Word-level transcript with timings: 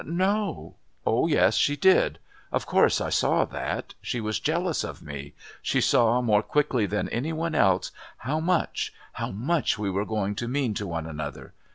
"No." 0.03 0.77
"Oh, 1.05 1.27
yes, 1.27 1.53
she 1.57 1.75
did. 1.75 2.17
Of 2.51 2.65
course 2.65 2.99
I 2.99 3.09
saw 3.09 3.45
that. 3.45 3.93
She 4.01 4.19
was 4.19 4.39
jealous 4.39 4.83
of 4.83 5.03
me. 5.03 5.35
She 5.61 5.79
saw, 5.79 6.23
more 6.23 6.41
quickly 6.41 6.87
than 6.87 7.07
any 7.09 7.31
one 7.33 7.53
else, 7.53 7.91
how 8.17 8.39
much 8.39 8.91
how 9.13 9.29
much 9.29 9.77
we 9.77 9.91
were 9.91 10.05
going 10.05 10.33
to 10.37 10.47
mean 10.47 10.73
to 10.73 10.87
one 10.87 11.05
another. 11.05 11.53